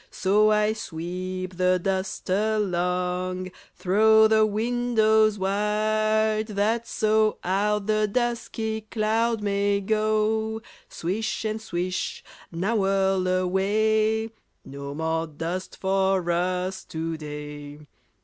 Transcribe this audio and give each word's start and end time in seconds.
So 0.09 0.49
I 0.49 0.73
sweep 0.73 1.57
the 1.57 1.77
dust 1.79 2.27
along. 2.27 3.51
Throw 3.75 4.27
the 4.27 4.47
windows 4.47 5.37
wide, 5.37 6.47
that 6.47 6.87
so 6.87 7.37
Out 7.43 7.85
the 7.85 8.07
dusky 8.07 8.81
cloud 8.89 9.43
may 9.43 9.79
go. 9.79 10.59
Swish, 10.89 11.45
and 11.45 11.61
swish! 11.61 12.23
now 12.51 12.77
whirl 12.77 13.27
away! 13.27 14.31
No 14.65 14.95
more 14.95 15.27
dust 15.27 15.77
for 15.79 16.31
us 16.31 16.83
to 16.85 17.15
day! 17.15 17.81